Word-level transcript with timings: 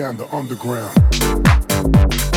Understand 0.00 0.18
the 0.18 0.34
underground. 0.34 2.27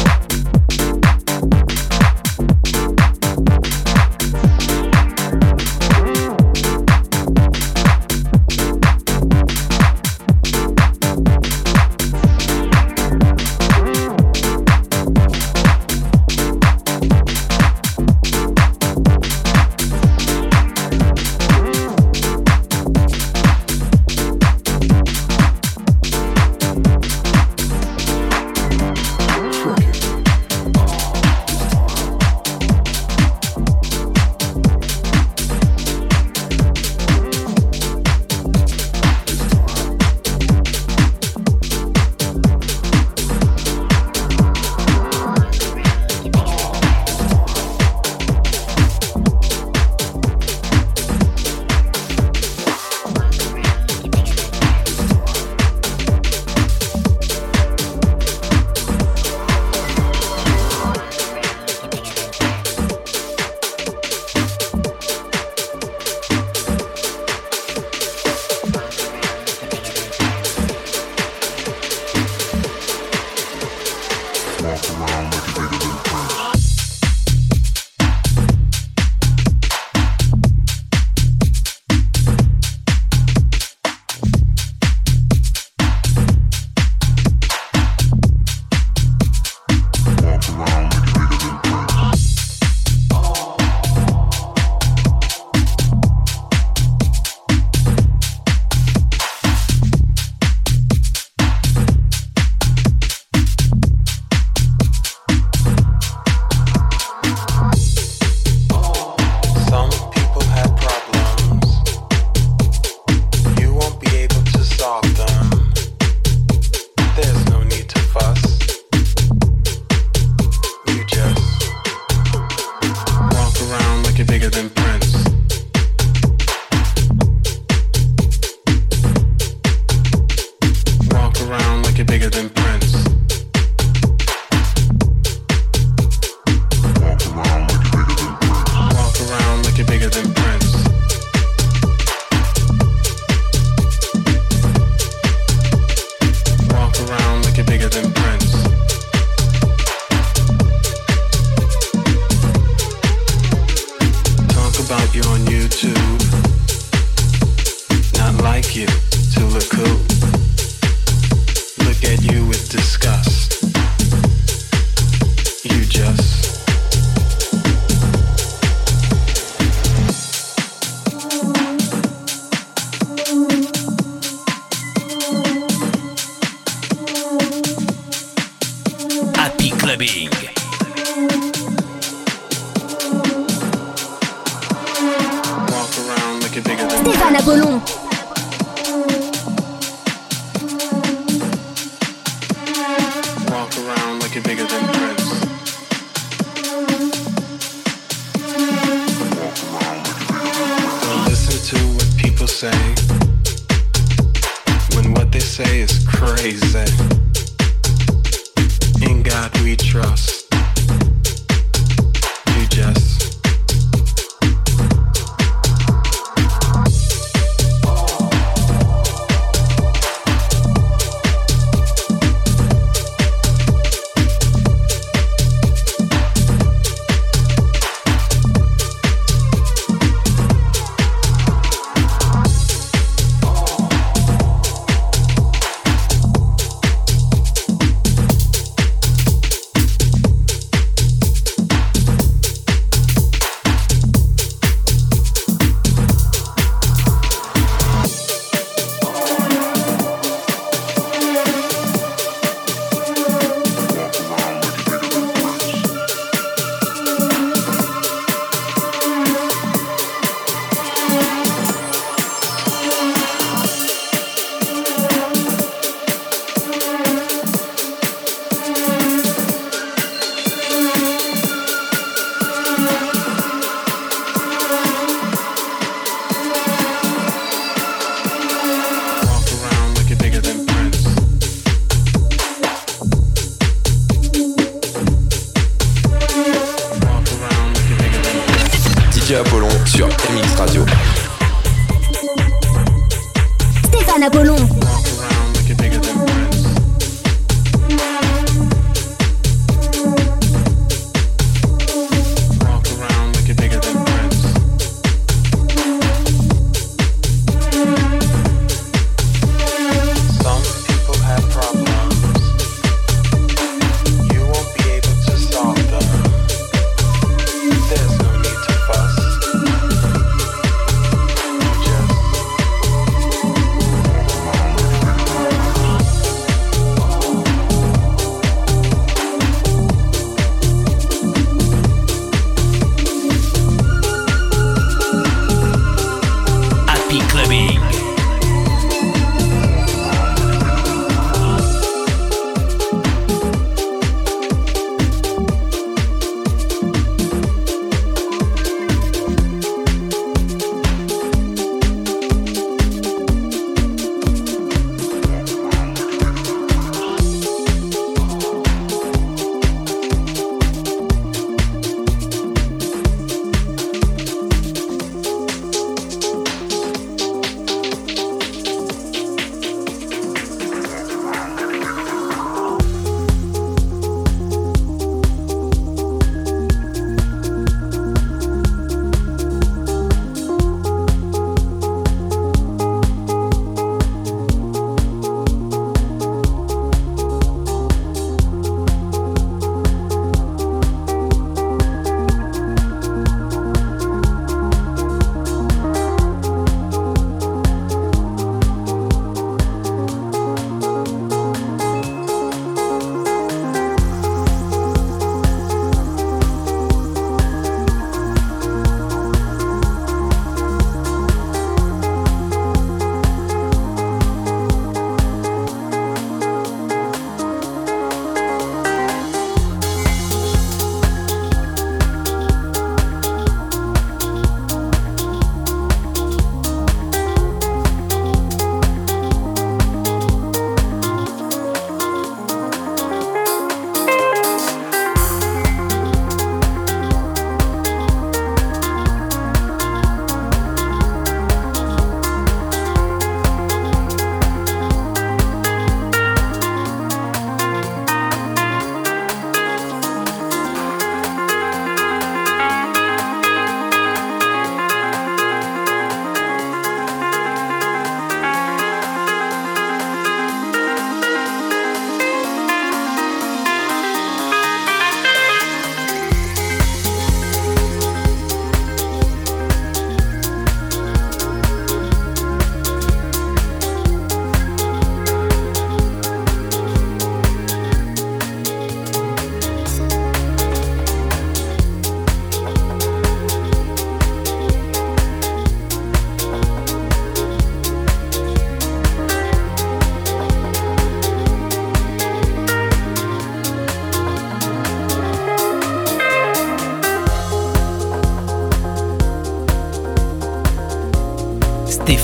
God 209.42 209.60
we 209.64 209.76
trust. 209.76 210.41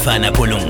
Savane 0.08 0.28
Apollon. 0.30 0.67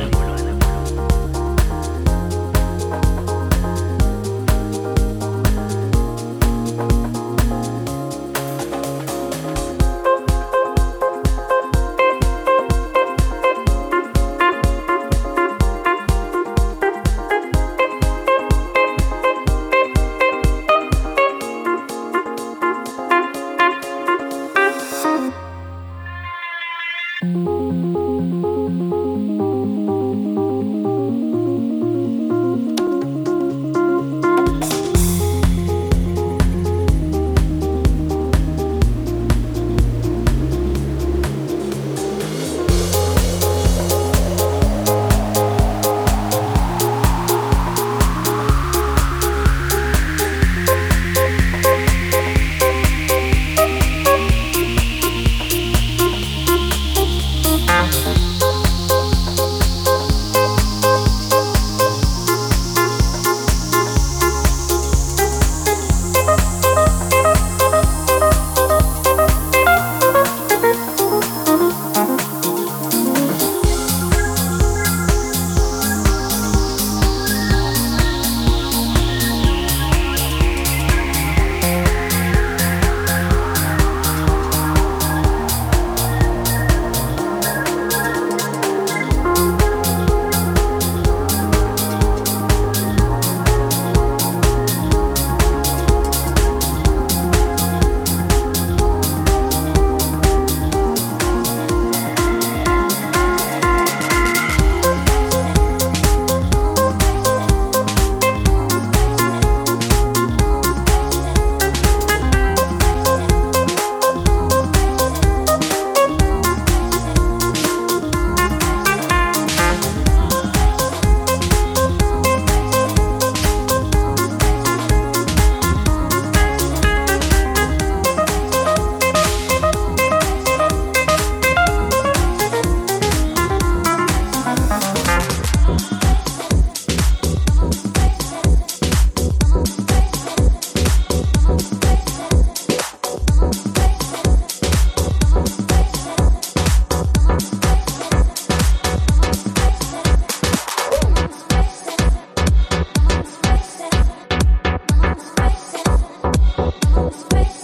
Apollon 156.84 157.57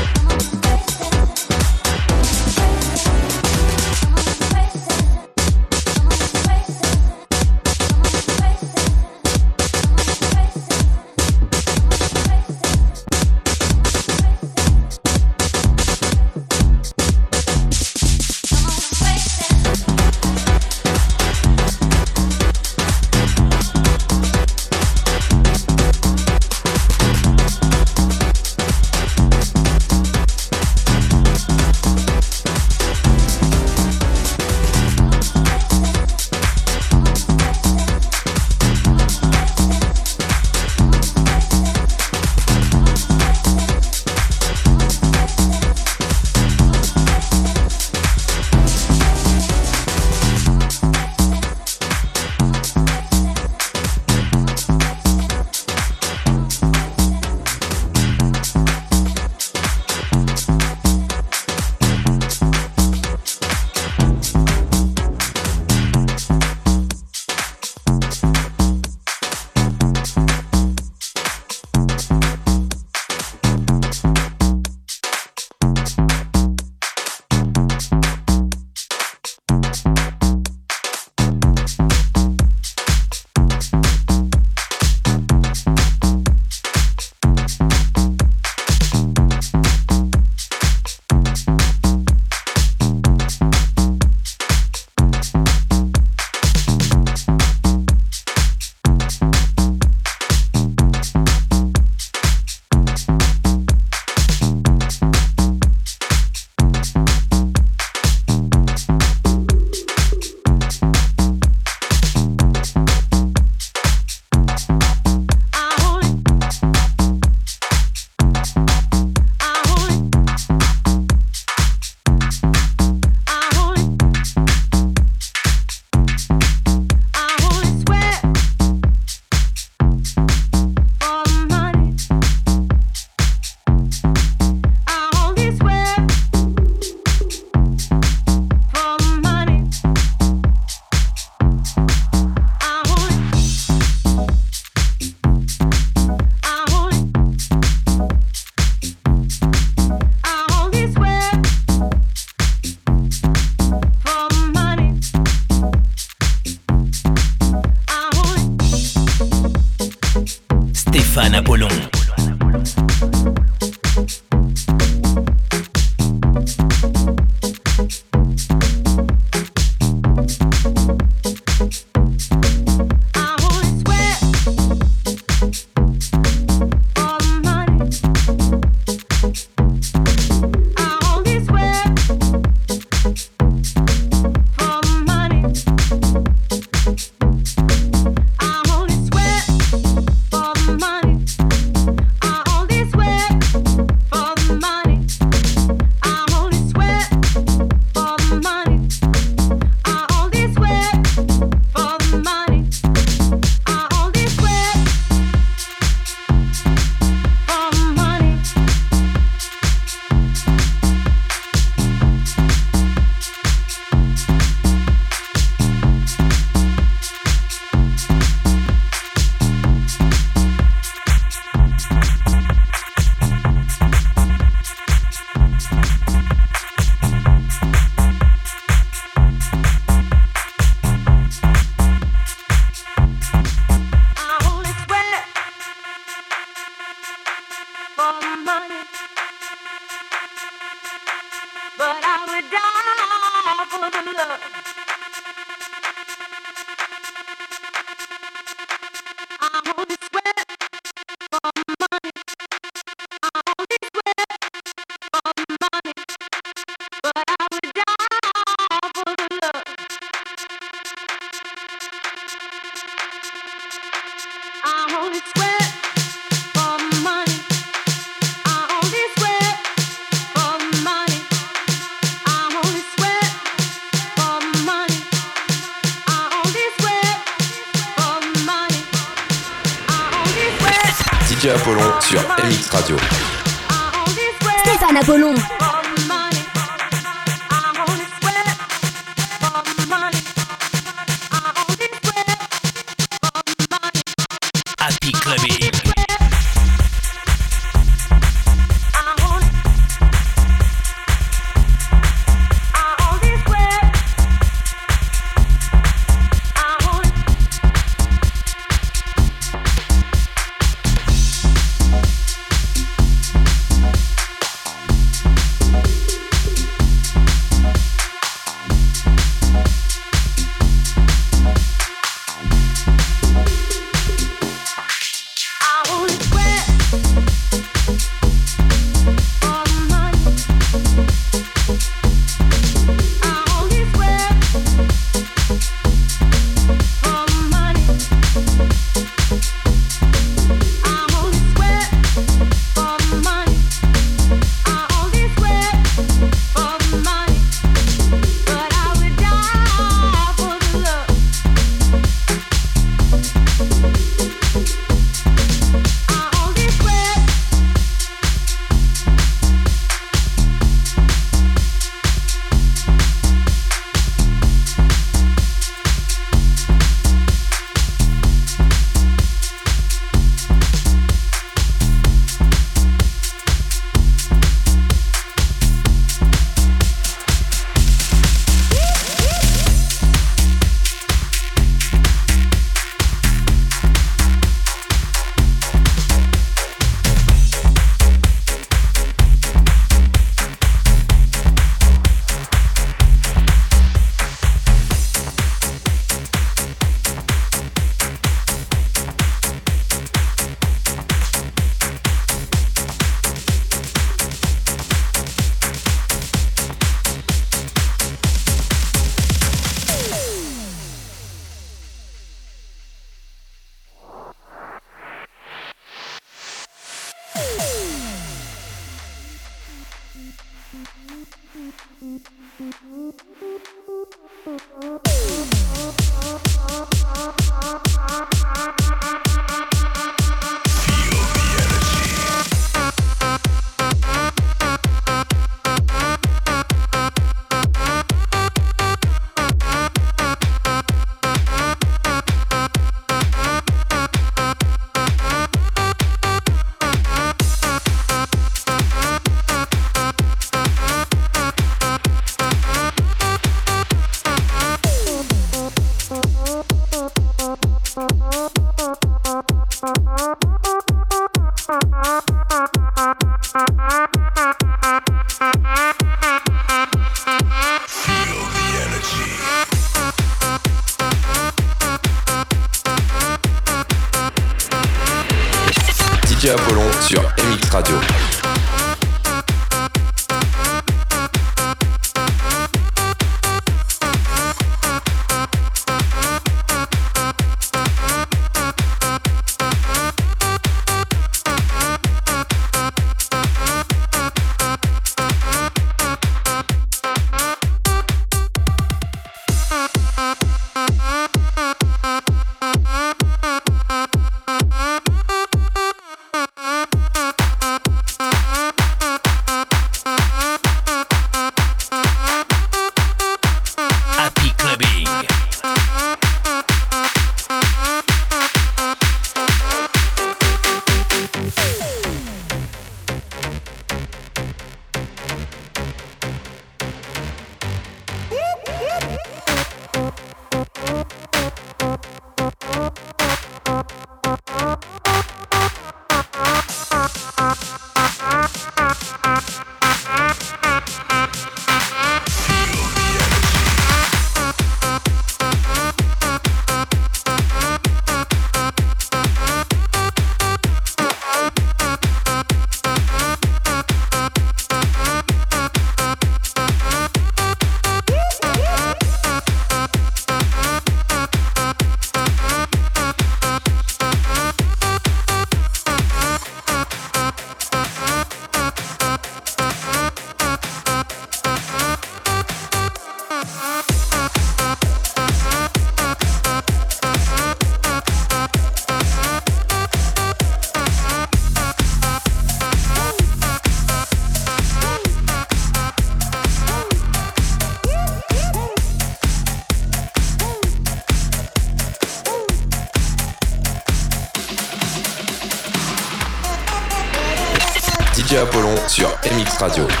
Radio. 599.61 600.00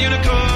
Unicorn, 0.00 0.55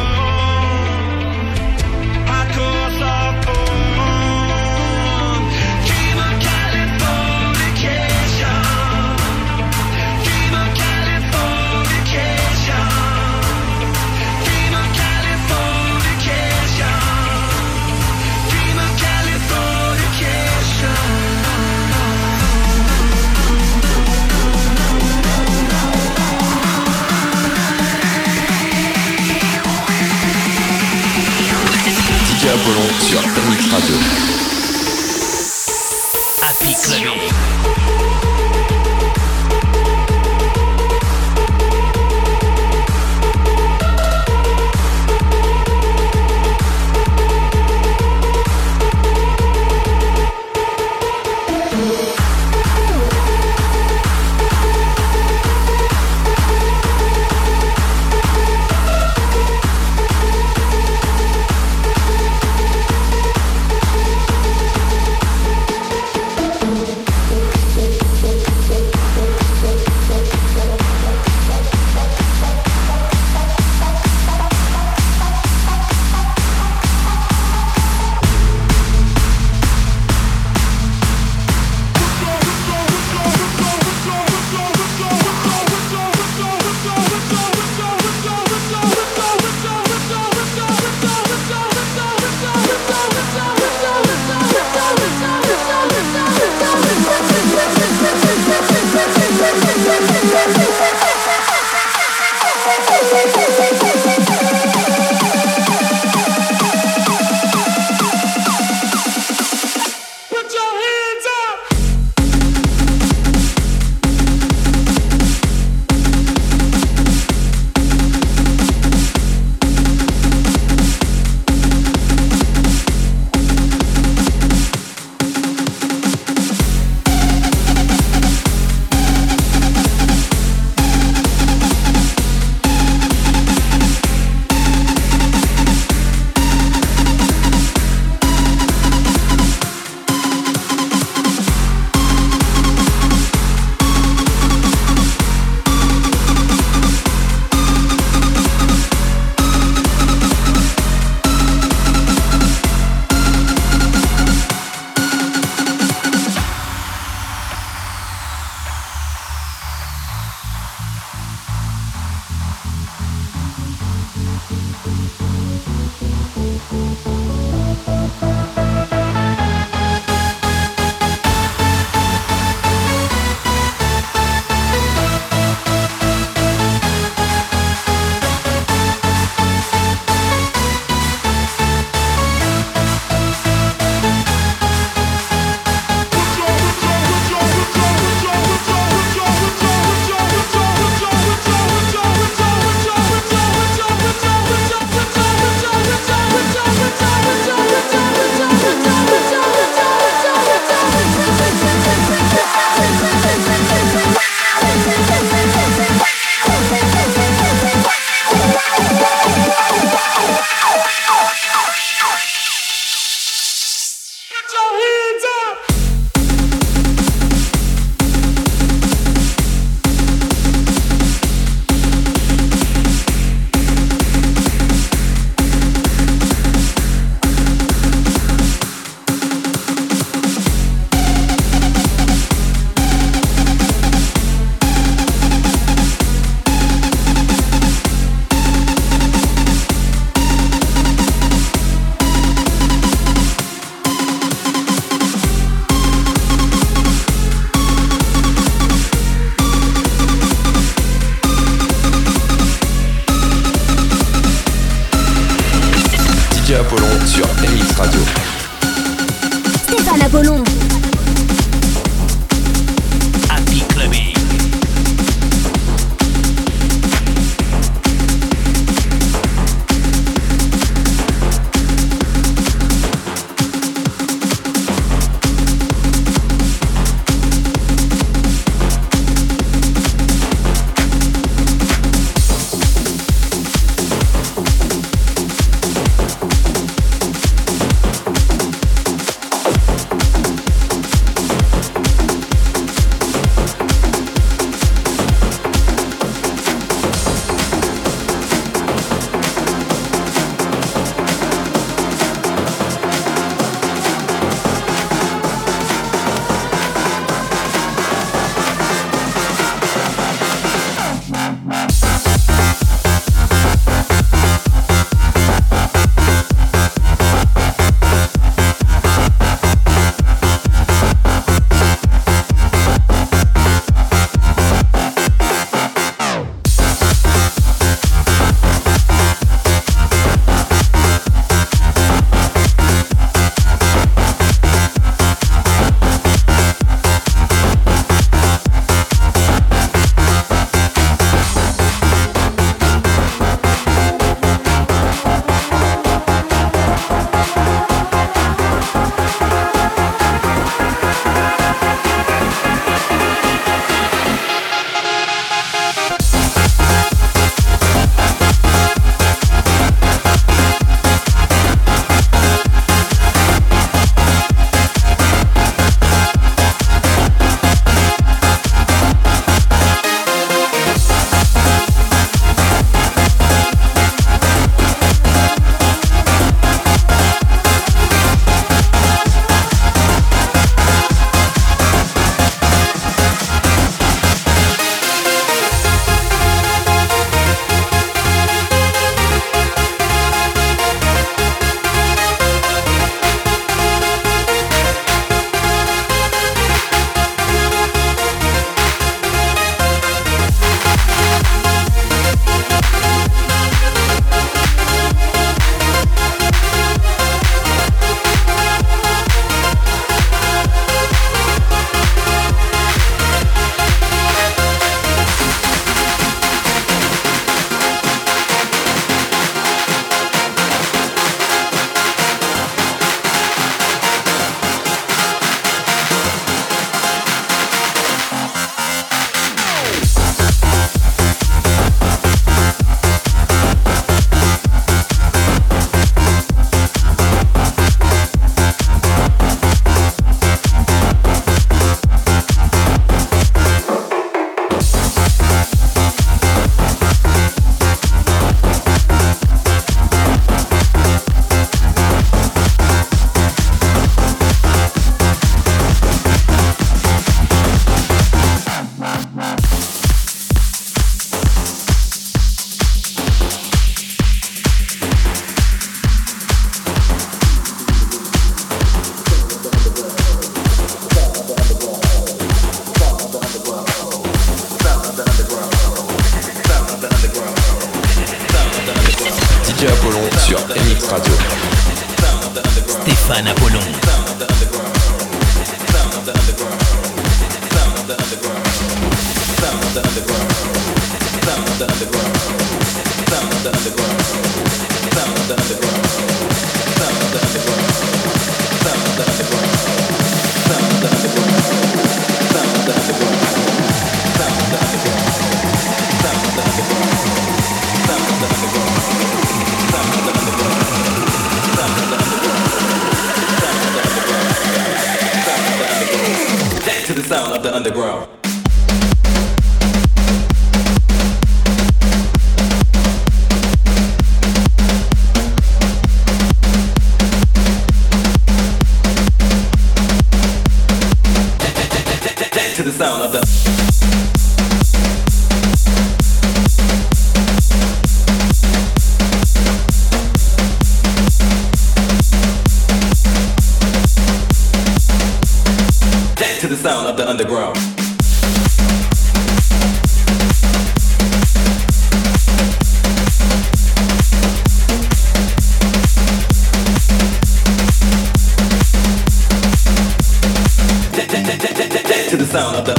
sound 562.30 562.54
of 562.54 562.64
the. 562.64 562.74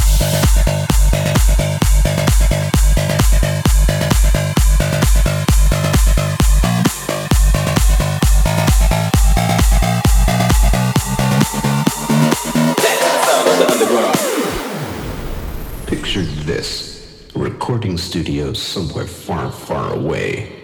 Picture 15.88 16.22
this 16.22 17.28
recording 17.36 17.98
studio 17.98 18.54
somewhere 18.54 19.06
far, 19.06 19.52
far 19.52 19.94
away. 19.94 20.62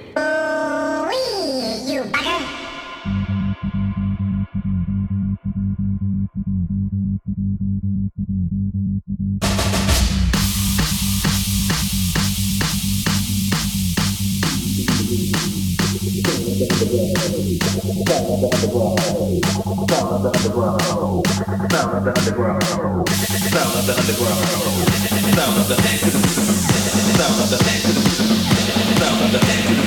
Dance 29.00 29.87